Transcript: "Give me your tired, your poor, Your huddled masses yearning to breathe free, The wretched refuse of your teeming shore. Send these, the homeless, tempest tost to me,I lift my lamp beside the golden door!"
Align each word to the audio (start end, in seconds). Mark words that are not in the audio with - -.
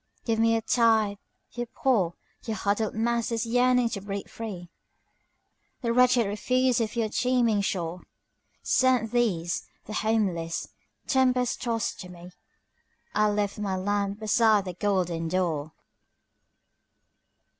"Give 0.25 0.39
me 0.39 0.53
your 0.53 0.61
tired, 0.63 1.19
your 1.51 1.67
poor, 1.67 2.15
Your 2.47 2.55
huddled 2.57 2.95
masses 2.95 3.45
yearning 3.45 3.87
to 3.89 4.01
breathe 4.01 4.27
free, 4.29 4.71
The 5.81 5.93
wretched 5.93 6.25
refuse 6.25 6.81
of 6.81 6.95
your 6.95 7.07
teeming 7.07 7.61
shore. 7.61 8.01
Send 8.63 9.11
these, 9.11 9.67
the 9.85 9.93
homeless, 9.93 10.69
tempest 11.05 11.61
tost 11.61 11.99
to 11.99 12.09
me,I 12.09 13.29
lift 13.29 13.59
my 13.59 13.75
lamp 13.75 14.17
beside 14.17 14.65
the 14.65 14.73
golden 14.73 15.27
door!" 15.27 15.71